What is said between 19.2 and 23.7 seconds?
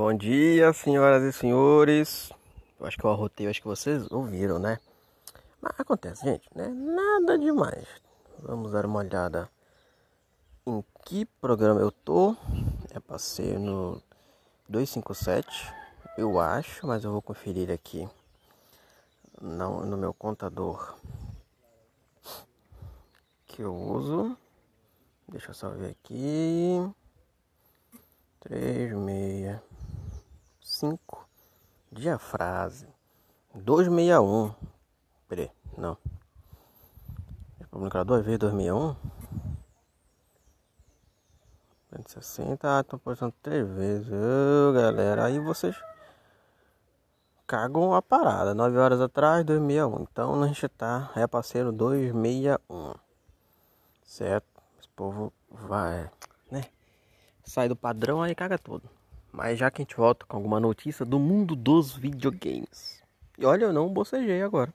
no, no meu contador que